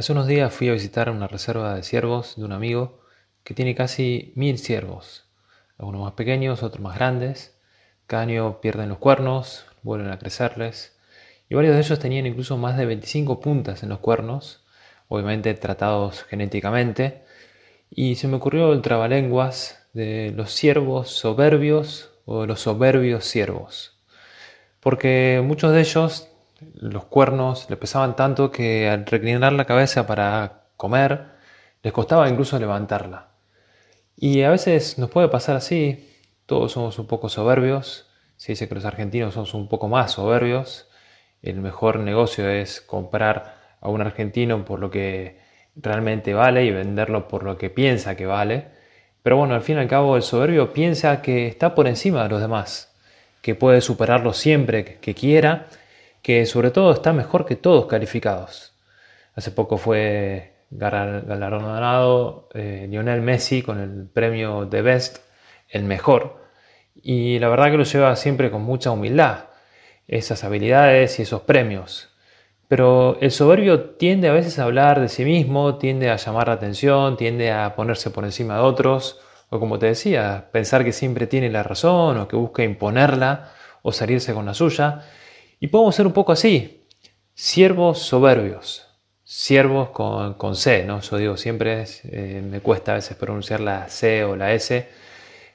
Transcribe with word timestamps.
Hace 0.00 0.12
unos 0.12 0.26
días 0.26 0.50
fui 0.54 0.70
a 0.70 0.72
visitar 0.72 1.10
una 1.10 1.28
reserva 1.28 1.74
de 1.74 1.82
ciervos 1.82 2.36
de 2.36 2.44
un 2.46 2.52
amigo 2.52 3.02
que 3.44 3.52
tiene 3.52 3.74
casi 3.74 4.32
mil 4.34 4.56
ciervos, 4.56 5.28
algunos 5.76 6.00
más 6.00 6.12
pequeños, 6.12 6.62
otros 6.62 6.80
más 6.80 6.94
grandes. 6.94 7.60
Cada 8.06 8.22
año 8.22 8.62
pierden 8.62 8.88
los 8.88 8.96
cuernos, 8.96 9.66
vuelven 9.82 10.10
a 10.10 10.18
crecerles, 10.18 10.98
y 11.50 11.54
varios 11.54 11.74
de 11.74 11.82
ellos 11.82 11.98
tenían 11.98 12.24
incluso 12.24 12.56
más 12.56 12.78
de 12.78 12.86
25 12.86 13.40
puntas 13.40 13.82
en 13.82 13.90
los 13.90 13.98
cuernos, 13.98 14.64
obviamente 15.08 15.52
tratados 15.52 16.22
genéticamente, 16.22 17.22
y 17.90 18.14
se 18.14 18.26
me 18.26 18.36
ocurrió 18.36 18.72
el 18.72 18.80
trabalenguas 18.80 19.86
de 19.92 20.32
los 20.34 20.50
ciervos 20.54 21.10
soberbios 21.10 22.10
o 22.24 22.46
los 22.46 22.62
soberbios 22.62 23.26
ciervos, 23.26 24.00
porque 24.80 25.42
muchos 25.44 25.74
de 25.74 25.80
ellos 25.80 26.29
los 26.74 27.04
cuernos 27.04 27.68
le 27.70 27.76
pesaban 27.76 28.16
tanto 28.16 28.50
que 28.50 28.88
al 28.88 29.06
reclinar 29.06 29.52
la 29.52 29.64
cabeza 29.64 30.06
para 30.06 30.64
comer 30.76 31.26
les 31.82 31.92
costaba 31.92 32.28
incluso 32.28 32.58
levantarla. 32.58 33.28
Y 34.16 34.42
a 34.42 34.50
veces 34.50 34.98
nos 34.98 35.10
puede 35.10 35.28
pasar 35.28 35.56
así, 35.56 36.10
todos 36.46 36.72
somos 36.72 36.98
un 36.98 37.06
poco 37.06 37.28
soberbios, 37.28 38.06
se 38.36 38.52
dice 38.52 38.68
que 38.68 38.74
los 38.74 38.84
argentinos 38.84 39.34
somos 39.34 39.54
un 39.54 39.68
poco 39.68 39.88
más 39.88 40.12
soberbios, 40.12 40.88
el 41.42 41.60
mejor 41.60 41.98
negocio 42.00 42.48
es 42.48 42.80
comprar 42.82 43.56
a 43.80 43.88
un 43.88 44.02
argentino 44.02 44.64
por 44.64 44.78
lo 44.78 44.90
que 44.90 45.40
realmente 45.74 46.34
vale 46.34 46.64
y 46.64 46.70
venderlo 46.70 47.28
por 47.28 47.44
lo 47.44 47.56
que 47.56 47.70
piensa 47.70 48.14
que 48.16 48.26
vale. 48.26 48.68
Pero 49.22 49.36
bueno, 49.36 49.54
al 49.54 49.62
fin 49.62 49.76
y 49.76 49.80
al 49.80 49.88
cabo 49.88 50.16
el 50.16 50.22
soberbio 50.22 50.72
piensa 50.72 51.22
que 51.22 51.46
está 51.46 51.74
por 51.74 51.86
encima 51.86 52.22
de 52.24 52.28
los 52.28 52.40
demás, 52.42 52.94
que 53.40 53.54
puede 53.54 53.80
superarlo 53.80 54.34
siempre 54.34 54.98
que 55.00 55.14
quiera 55.14 55.68
que 56.22 56.46
sobre 56.46 56.70
todo 56.70 56.92
está 56.92 57.12
mejor 57.12 57.46
que 57.46 57.56
todos 57.56 57.86
calificados. 57.86 58.74
Hace 59.34 59.50
poco 59.50 59.76
fue 59.78 60.54
galardonado 60.70 62.48
eh, 62.54 62.86
Lionel 62.88 63.22
Messi 63.22 63.62
con 63.62 63.80
el 63.80 64.06
premio 64.06 64.66
de 64.66 64.82
Best, 64.82 65.18
el 65.68 65.84
mejor, 65.84 66.40
y 66.94 67.38
la 67.38 67.48
verdad 67.48 67.70
que 67.70 67.78
lo 67.78 67.84
lleva 67.84 68.14
siempre 68.16 68.50
con 68.50 68.62
mucha 68.62 68.90
humildad, 68.90 69.44
esas 70.08 70.44
habilidades 70.44 71.18
y 71.18 71.22
esos 71.22 71.42
premios. 71.42 72.08
Pero 72.68 73.18
el 73.20 73.32
soberbio 73.32 73.90
tiende 73.96 74.28
a 74.28 74.32
veces 74.32 74.58
a 74.58 74.64
hablar 74.64 75.00
de 75.00 75.08
sí 75.08 75.24
mismo, 75.24 75.76
tiende 75.78 76.10
a 76.10 76.16
llamar 76.16 76.48
la 76.48 76.54
atención, 76.54 77.16
tiende 77.16 77.50
a 77.50 77.74
ponerse 77.74 78.10
por 78.10 78.24
encima 78.24 78.54
de 78.54 78.60
otros, 78.60 79.20
o 79.48 79.58
como 79.58 79.78
te 79.78 79.86
decía, 79.86 80.50
pensar 80.52 80.84
que 80.84 80.92
siempre 80.92 81.26
tiene 81.26 81.50
la 81.50 81.64
razón 81.64 82.16
o 82.18 82.28
que 82.28 82.36
busca 82.36 82.62
imponerla 82.62 83.50
o 83.82 83.90
salirse 83.90 84.32
con 84.34 84.46
la 84.46 84.54
suya. 84.54 85.02
Y 85.62 85.68
podemos 85.68 85.94
ser 85.94 86.06
un 86.06 86.14
poco 86.14 86.32
así, 86.32 86.86
siervos 87.34 87.98
soberbios, 87.98 88.86
siervos 89.24 89.90
con, 89.90 90.32
con 90.34 90.56
C, 90.56 90.84
¿no? 90.84 91.02
Yo 91.02 91.18
digo 91.18 91.36
siempre, 91.36 91.84
eh, 92.04 92.42
me 92.42 92.60
cuesta 92.60 92.92
a 92.92 92.94
veces 92.94 93.14
pronunciar 93.18 93.60
la 93.60 93.86
C 93.90 94.24
o 94.24 94.36
la 94.36 94.54
S, 94.54 94.88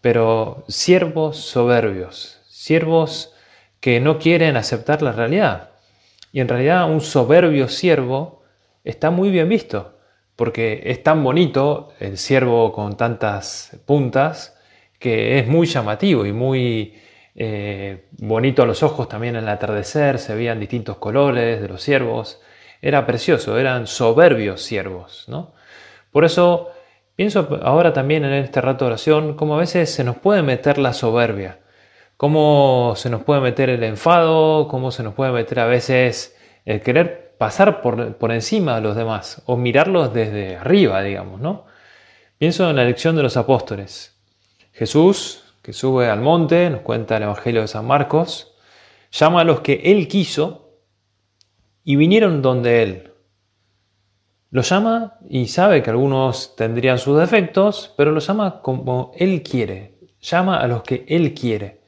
pero 0.00 0.62
siervos 0.68 1.38
soberbios, 1.38 2.40
siervos 2.48 3.34
que 3.80 3.98
no 3.98 4.20
quieren 4.20 4.56
aceptar 4.56 5.02
la 5.02 5.10
realidad. 5.10 5.70
Y 6.32 6.38
en 6.38 6.46
realidad 6.46 6.88
un 6.88 7.00
soberbio 7.00 7.66
siervo 7.66 8.44
está 8.84 9.10
muy 9.10 9.30
bien 9.30 9.48
visto, 9.48 9.98
porque 10.36 10.82
es 10.84 11.02
tan 11.02 11.24
bonito 11.24 11.88
el 11.98 12.18
siervo 12.18 12.70
con 12.70 12.96
tantas 12.96 13.76
puntas 13.84 14.56
que 15.00 15.40
es 15.40 15.48
muy 15.48 15.66
llamativo 15.66 16.24
y 16.24 16.32
muy 16.32 16.94
eh, 17.40 18.08
bonito 18.18 18.64
a 18.64 18.66
los 18.66 18.82
ojos 18.82 19.08
también 19.08 19.36
en 19.36 19.44
el 19.44 19.48
atardecer, 19.48 20.18
se 20.18 20.34
veían 20.34 20.58
distintos 20.58 20.96
colores 20.96 21.62
de 21.62 21.68
los 21.68 21.80
ciervos, 21.80 22.40
era 22.82 23.06
precioso, 23.06 23.56
eran 23.56 23.86
soberbios 23.86 24.60
ciervos, 24.60 25.24
¿no? 25.28 25.52
Por 26.10 26.24
eso 26.24 26.72
pienso 27.14 27.60
ahora 27.62 27.92
también 27.92 28.24
en 28.24 28.32
este 28.32 28.60
rato 28.60 28.84
de 28.84 28.88
oración, 28.88 29.34
cómo 29.34 29.54
a 29.54 29.58
veces 29.58 29.88
se 29.88 30.02
nos 30.02 30.16
puede 30.16 30.42
meter 30.42 30.78
la 30.78 30.92
soberbia, 30.92 31.60
cómo 32.16 32.94
se 32.96 33.08
nos 33.08 33.22
puede 33.22 33.40
meter 33.40 33.70
el 33.70 33.84
enfado, 33.84 34.66
cómo 34.66 34.90
se 34.90 35.04
nos 35.04 35.14
puede 35.14 35.30
meter 35.30 35.60
a 35.60 35.66
veces 35.66 36.36
el 36.64 36.82
querer 36.82 37.36
pasar 37.38 37.82
por, 37.82 38.16
por 38.16 38.32
encima 38.32 38.74
de 38.74 38.80
los 38.80 38.96
demás 38.96 39.42
o 39.46 39.56
mirarlos 39.56 40.12
desde 40.12 40.56
arriba, 40.56 41.02
digamos, 41.02 41.40
¿no? 41.40 41.66
Pienso 42.36 42.68
en 42.68 42.74
la 42.74 42.82
elección 42.82 43.14
de 43.14 43.22
los 43.22 43.36
apóstoles. 43.36 44.16
Jesús 44.72 45.47
que 45.68 45.74
sube 45.74 46.08
al 46.08 46.22
monte, 46.22 46.70
nos 46.70 46.80
cuenta 46.80 47.18
el 47.18 47.24
Evangelio 47.24 47.60
de 47.60 47.68
San 47.68 47.86
Marcos, 47.86 48.54
llama 49.10 49.42
a 49.42 49.44
los 49.44 49.60
que 49.60 49.74
él 49.84 50.08
quiso 50.08 50.78
y 51.84 51.96
vinieron 51.96 52.40
donde 52.40 52.82
él. 52.82 53.12
Los 54.48 54.70
llama 54.70 55.18
y 55.28 55.46
sabe 55.48 55.82
que 55.82 55.90
algunos 55.90 56.56
tendrían 56.56 56.96
sus 56.98 57.20
defectos, 57.20 57.92
pero 57.98 58.12
los 58.12 58.26
llama 58.26 58.62
como 58.62 59.12
él 59.14 59.42
quiere. 59.42 59.98
Llama 60.22 60.58
a 60.58 60.66
los 60.68 60.84
que 60.84 61.04
él 61.06 61.34
quiere. 61.34 61.82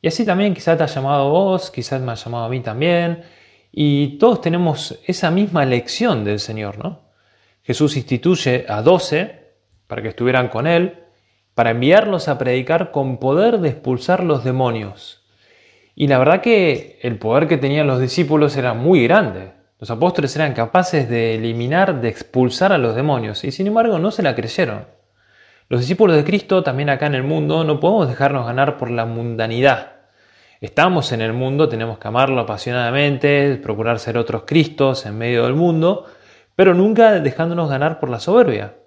Y 0.00 0.08
así 0.08 0.24
también 0.24 0.54
quizás 0.54 0.78
te 0.78 0.84
ha 0.84 0.86
llamado 0.86 1.28
vos, 1.28 1.70
quizás 1.70 2.00
me 2.00 2.12
ha 2.12 2.14
llamado 2.14 2.46
a 2.46 2.48
mí 2.48 2.60
también. 2.60 3.24
Y 3.70 4.16
todos 4.16 4.40
tenemos 4.40 4.98
esa 5.06 5.30
misma 5.30 5.66
lección 5.66 6.24
del 6.24 6.40
Señor, 6.40 6.78
¿no? 6.78 7.10
Jesús 7.62 7.94
instituye 7.94 8.64
a 8.66 8.80
doce 8.80 9.52
para 9.86 10.00
que 10.00 10.08
estuvieran 10.08 10.48
con 10.48 10.66
Él 10.66 11.01
para 11.62 11.70
enviarlos 11.70 12.26
a 12.26 12.38
predicar 12.38 12.90
con 12.90 13.18
poder 13.18 13.60
de 13.60 13.68
expulsar 13.68 14.24
los 14.24 14.42
demonios. 14.42 15.22
Y 15.94 16.08
la 16.08 16.18
verdad 16.18 16.40
que 16.40 16.98
el 17.02 17.20
poder 17.20 17.46
que 17.46 17.56
tenían 17.56 17.86
los 17.86 18.00
discípulos 18.00 18.56
era 18.56 18.74
muy 18.74 19.04
grande. 19.04 19.52
Los 19.78 19.88
apóstoles 19.88 20.34
eran 20.34 20.54
capaces 20.54 21.08
de 21.08 21.36
eliminar, 21.36 22.00
de 22.00 22.08
expulsar 22.08 22.72
a 22.72 22.78
los 22.78 22.96
demonios, 22.96 23.44
y 23.44 23.52
sin 23.52 23.68
embargo 23.68 24.00
no 24.00 24.10
se 24.10 24.24
la 24.24 24.34
creyeron. 24.34 24.86
Los 25.68 25.82
discípulos 25.82 26.16
de 26.16 26.24
Cristo, 26.24 26.64
también 26.64 26.90
acá 26.90 27.06
en 27.06 27.14
el 27.14 27.22
mundo, 27.22 27.62
no 27.62 27.78
podemos 27.78 28.08
dejarnos 28.08 28.44
ganar 28.44 28.76
por 28.76 28.90
la 28.90 29.06
mundanidad. 29.06 29.92
Estamos 30.60 31.12
en 31.12 31.20
el 31.20 31.32
mundo, 31.32 31.68
tenemos 31.68 31.96
que 32.00 32.08
amarlo 32.08 32.40
apasionadamente, 32.40 33.54
procurar 33.62 34.00
ser 34.00 34.18
otros 34.18 34.42
Cristos 34.48 35.06
en 35.06 35.16
medio 35.16 35.44
del 35.44 35.54
mundo, 35.54 36.06
pero 36.56 36.74
nunca 36.74 37.20
dejándonos 37.20 37.70
ganar 37.70 38.00
por 38.00 38.08
la 38.08 38.18
soberbia. 38.18 38.81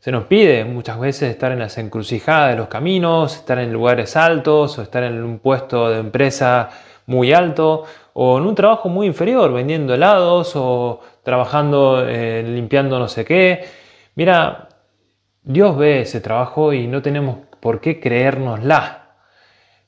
Se 0.00 0.12
nos 0.12 0.26
pide 0.26 0.64
muchas 0.64 1.00
veces 1.00 1.30
estar 1.30 1.50
en 1.50 1.58
las 1.58 1.76
encrucijadas 1.76 2.50
de 2.50 2.56
los 2.56 2.68
caminos, 2.68 3.34
estar 3.34 3.58
en 3.58 3.72
lugares 3.72 4.14
altos 4.14 4.78
o 4.78 4.82
estar 4.82 5.02
en 5.02 5.24
un 5.24 5.40
puesto 5.40 5.90
de 5.90 5.98
empresa 5.98 6.70
muy 7.06 7.32
alto 7.32 7.82
o 8.12 8.38
en 8.38 8.44
un 8.44 8.54
trabajo 8.54 8.88
muy 8.88 9.08
inferior, 9.08 9.52
vendiendo 9.52 9.94
helados 9.94 10.52
o 10.54 11.00
trabajando 11.24 12.08
eh, 12.08 12.44
limpiando 12.44 13.00
no 13.00 13.08
sé 13.08 13.24
qué. 13.24 13.64
Mira, 14.14 14.68
Dios 15.42 15.76
ve 15.76 16.02
ese 16.02 16.20
trabajo 16.20 16.72
y 16.72 16.86
no 16.86 17.02
tenemos 17.02 17.38
por 17.58 17.80
qué 17.80 17.98
creérnosla. 17.98 19.16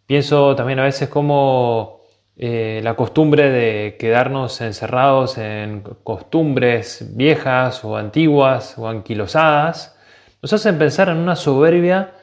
Pienso 0.06 0.56
también 0.56 0.81
a 0.81 0.84
veces 0.84 1.09
como 1.09 2.00
eh, 2.37 2.81
la 2.82 2.94
costumbre 2.97 3.49
de 3.50 3.97
quedarnos 3.97 4.60
encerrados 4.60 5.38
en 5.38 5.82
costumbres 6.03 7.12
viejas 7.16 7.84
o 7.84 7.97
antiguas 7.97 8.76
o 8.76 8.88
anquilosadas 8.88 9.97
nos 10.42 10.52
hacen 10.52 10.78
pensar 10.78 11.08
en 11.08 11.18
una 11.18 11.36
soberbia 11.36 12.14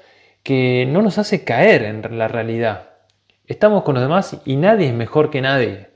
que 0.44 0.88
no 0.89 1.01
nos 1.01 1.17
hace 1.17 1.44
caer 1.44 1.83
en 1.83 2.17
la 2.17 2.28
realidad. 2.28 2.89
Estamos 3.45 3.83
con 3.83 3.95
los 3.95 4.03
demás 4.03 4.38
y 4.45 4.55
nadie 4.55 4.88
es 4.88 4.94
mejor 4.94 5.29
que 5.29 5.41
nadie. 5.41 5.89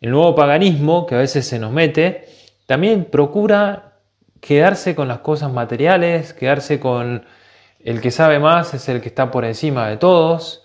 El 0.00 0.10
nuevo 0.10 0.34
paganismo 0.34 1.06
que 1.06 1.14
a 1.14 1.18
veces 1.18 1.46
se 1.46 1.58
nos 1.58 1.72
mete 1.72 2.28
también 2.66 3.04
procura 3.04 3.98
quedarse 4.40 4.94
con 4.94 5.08
las 5.08 5.18
cosas 5.18 5.52
materiales, 5.52 6.32
quedarse 6.32 6.78
con 6.78 7.24
el 7.80 8.00
que 8.00 8.10
sabe 8.10 8.38
más 8.38 8.74
es 8.74 8.88
el 8.88 9.00
que 9.00 9.08
está 9.08 9.30
por 9.30 9.44
encima 9.44 9.88
de 9.88 9.96
todos. 9.96 10.64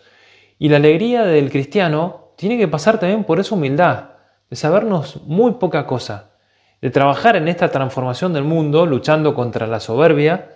Y 0.59 0.69
la 0.69 0.77
alegría 0.77 1.23
del 1.23 1.49
cristiano 1.49 2.33
tiene 2.35 2.57
que 2.57 2.67
pasar 2.67 2.99
también 2.99 3.23
por 3.23 3.39
esa 3.39 3.55
humildad, 3.55 4.09
de 4.49 4.55
sabernos 4.55 5.21
muy 5.25 5.53
poca 5.53 5.85
cosa, 5.87 6.31
de 6.81 6.89
trabajar 6.89 7.35
en 7.35 7.47
esta 7.47 7.69
transformación 7.69 8.33
del 8.33 8.43
mundo, 8.43 8.85
luchando 8.85 9.33
contra 9.33 9.67
la 9.67 9.79
soberbia, 9.79 10.52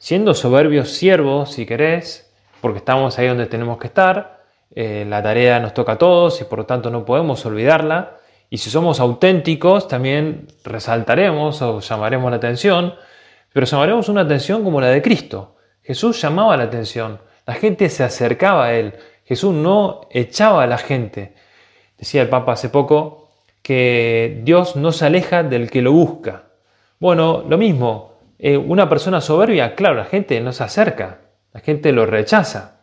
siendo 0.00 0.32
soberbios 0.32 0.88
siervos, 0.88 1.52
si 1.52 1.66
querés, 1.66 2.32
porque 2.62 2.78
estamos 2.78 3.18
ahí 3.18 3.28
donde 3.28 3.44
tenemos 3.44 3.78
que 3.78 3.86
estar, 3.86 4.40
eh, 4.74 5.04
la 5.06 5.22
tarea 5.22 5.60
nos 5.60 5.74
toca 5.74 5.92
a 5.92 5.98
todos 5.98 6.40
y 6.40 6.44
por 6.44 6.60
lo 6.60 6.66
tanto 6.66 6.90
no 6.90 7.04
podemos 7.04 7.44
olvidarla. 7.44 8.16
Y 8.48 8.58
si 8.58 8.70
somos 8.70 8.98
auténticos, 8.98 9.88
también 9.88 10.48
resaltaremos 10.64 11.60
o 11.60 11.80
llamaremos 11.80 12.30
la 12.30 12.38
atención, 12.38 12.94
pero 13.52 13.66
llamaremos 13.66 14.08
una 14.08 14.22
atención 14.22 14.64
como 14.64 14.80
la 14.80 14.88
de 14.88 15.02
Cristo. 15.02 15.56
Jesús 15.82 16.20
llamaba 16.20 16.56
la 16.56 16.64
atención, 16.64 17.20
la 17.46 17.54
gente 17.54 17.90
se 17.90 18.02
acercaba 18.02 18.66
a 18.66 18.74
Él, 18.74 18.94
Jesús 19.26 19.52
no 19.52 20.08
echaba 20.10 20.62
a 20.62 20.66
la 20.66 20.78
gente. 20.78 21.34
Decía 21.98 22.22
el 22.22 22.30
Papa 22.30 22.52
hace 22.52 22.70
poco 22.70 23.28
que 23.62 24.40
Dios 24.44 24.76
no 24.76 24.92
se 24.92 25.04
aleja 25.04 25.42
del 25.42 25.70
que 25.70 25.82
lo 25.82 25.92
busca. 25.92 26.44
Bueno, 26.98 27.44
lo 27.46 27.58
mismo, 27.58 28.09
eh, 28.42 28.56
una 28.56 28.88
persona 28.88 29.20
soberbia, 29.20 29.74
claro, 29.74 29.96
la 29.96 30.06
gente 30.06 30.40
no 30.40 30.52
se 30.52 30.64
acerca, 30.64 31.18
la 31.52 31.60
gente 31.60 31.92
lo 31.92 32.06
rechaza. 32.06 32.80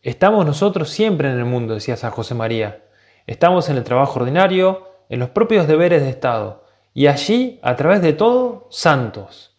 Estamos 0.00 0.46
nosotros 0.46 0.90
siempre 0.90 1.28
en 1.28 1.38
el 1.38 1.44
mundo, 1.44 1.74
decía 1.74 1.96
San 1.96 2.12
José 2.12 2.34
María. 2.34 2.84
Estamos 3.26 3.68
en 3.68 3.76
el 3.76 3.84
trabajo 3.84 4.20
ordinario, 4.20 4.88
en 5.08 5.18
los 5.18 5.30
propios 5.30 5.66
deberes 5.66 6.02
de 6.02 6.10
Estado. 6.10 6.62
y 6.94 7.06
allí, 7.06 7.58
a 7.62 7.74
través 7.74 8.02
de 8.02 8.12
todo, 8.12 8.68
santos. 8.70 9.56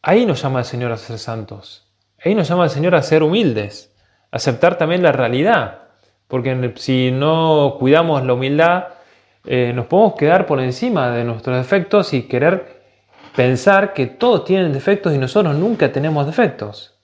Ahí 0.00 0.26
nos 0.26 0.40
llama 0.42 0.60
el 0.60 0.64
Señor 0.64 0.92
a 0.92 0.96
ser 0.96 1.18
santos. 1.18 1.92
Ahí 2.24 2.34
nos 2.34 2.48
llama 2.48 2.64
el 2.64 2.70
Señor 2.70 2.94
a 2.94 3.02
ser 3.02 3.22
humildes, 3.22 3.94
aceptar 4.30 4.78
también 4.78 5.02
la 5.02 5.12
realidad, 5.12 5.88
porque 6.28 6.72
si 6.76 7.10
no 7.10 7.76
cuidamos 7.78 8.24
la 8.24 8.34
humildad, 8.34 8.84
eh, 9.44 9.72
nos 9.74 9.86
podemos 9.86 10.14
quedar 10.14 10.46
por 10.46 10.60
encima 10.60 11.10
de 11.10 11.24
nuestros 11.24 11.56
defectos 11.56 12.14
y 12.14 12.22
querer 12.22 12.83
pensar 13.34 13.92
que 13.92 14.06
todos 14.06 14.44
tienen 14.44 14.72
defectos 14.72 15.12
y 15.14 15.18
nosotros 15.18 15.56
nunca 15.56 15.90
tenemos 15.92 16.26
defectos. 16.26 16.94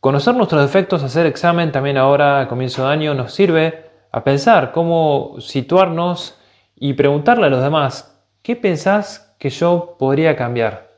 Conocer 0.00 0.34
nuestros 0.34 0.62
defectos, 0.62 1.02
hacer 1.02 1.26
examen 1.26 1.72
también 1.72 1.96
ahora 1.96 2.40
a 2.40 2.48
comienzo 2.48 2.86
de 2.86 2.92
año 2.92 3.14
nos 3.14 3.34
sirve 3.34 3.90
a 4.12 4.22
pensar 4.22 4.70
cómo 4.70 5.36
situarnos 5.40 6.38
y 6.76 6.92
preguntarle 6.92 7.46
a 7.46 7.50
los 7.50 7.62
demás, 7.62 8.22
¿qué 8.42 8.54
pensás 8.54 9.34
que 9.38 9.50
yo 9.50 9.96
podría 9.98 10.36
cambiar? 10.36 10.88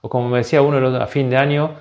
O 0.00 0.08
como 0.08 0.28
me 0.28 0.38
decía 0.38 0.62
uno 0.62 0.96
a 0.96 1.06
fin 1.06 1.28
de 1.28 1.36
año, 1.38 1.74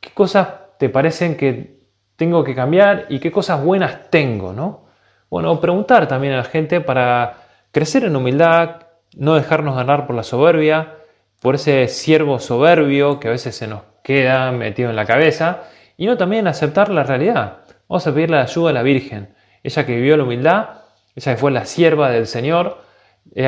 ¿qué 0.00 0.10
cosas 0.10 0.48
te 0.78 0.88
parecen 0.88 1.36
que 1.36 1.80
tengo 2.14 2.44
que 2.44 2.54
cambiar 2.54 3.06
y 3.08 3.18
qué 3.18 3.32
cosas 3.32 3.64
buenas 3.64 4.10
tengo? 4.10 4.52
¿no? 4.52 4.84
Bueno, 5.30 5.58
preguntar 5.60 6.06
también 6.06 6.34
a 6.34 6.38
la 6.38 6.44
gente 6.44 6.80
para 6.80 7.38
crecer 7.72 8.04
en 8.04 8.14
humildad, 8.14 8.83
no 9.16 9.34
dejarnos 9.34 9.76
ganar 9.76 10.06
por 10.06 10.16
la 10.16 10.22
soberbia, 10.22 10.94
por 11.40 11.56
ese 11.56 11.88
siervo 11.88 12.38
soberbio 12.38 13.20
que 13.20 13.28
a 13.28 13.32
veces 13.32 13.54
se 13.56 13.66
nos 13.66 13.82
queda 14.02 14.50
metido 14.52 14.90
en 14.90 14.96
la 14.96 15.06
cabeza, 15.06 15.64
y 15.96 16.06
no 16.06 16.16
también 16.16 16.46
aceptar 16.46 16.88
la 16.88 17.04
realidad. 17.04 17.58
Vamos 17.88 18.06
a 18.06 18.14
pedir 18.14 18.30
la 18.30 18.42
ayuda 18.42 18.68
de 18.68 18.74
la 18.74 18.82
Virgen, 18.82 19.34
ella 19.62 19.86
que 19.86 19.96
vivió 19.96 20.16
la 20.16 20.24
humildad, 20.24 20.68
ella 21.14 21.34
que 21.34 21.38
fue 21.38 21.50
la 21.50 21.64
sierva 21.64 22.10
del 22.10 22.26
Señor, 22.26 22.78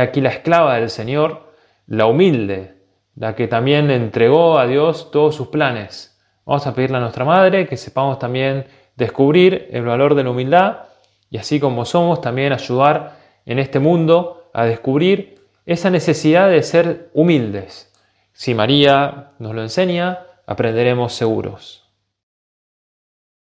aquí 0.00 0.20
la 0.20 0.30
esclava 0.30 0.76
del 0.76 0.90
Señor, 0.90 1.52
la 1.86 2.06
humilde, 2.06 2.76
la 3.14 3.34
que 3.34 3.48
también 3.48 3.90
entregó 3.90 4.58
a 4.58 4.66
Dios 4.66 5.10
todos 5.10 5.34
sus 5.34 5.48
planes. 5.48 6.20
Vamos 6.44 6.66
a 6.66 6.74
pedirle 6.74 6.98
a 6.98 7.00
nuestra 7.00 7.24
Madre 7.24 7.66
que 7.66 7.76
sepamos 7.76 8.19
también 8.19 8.66
descubrir 8.94 9.69
el 9.70 9.84
valor 9.84 10.14
de 10.14 10.24
la 10.24 10.30
humildad 10.30 10.78
y 11.30 11.38
así 11.38 11.58
como 11.58 11.84
somos, 11.84 12.20
también 12.20 12.52
ayudar 12.52 13.16
en 13.44 13.58
este 13.58 13.78
mundo 13.78 14.50
a 14.54 14.64
descubrir 14.64 15.35
esa 15.66 15.90
necesidad 15.90 16.48
de 16.48 16.62
ser 16.62 17.10
humildes. 17.12 17.92
Si 18.32 18.54
María 18.54 19.32
nos 19.38 19.54
lo 19.54 19.62
enseña, 19.62 20.20
aprenderemos 20.46 21.12
seguros. 21.12 21.85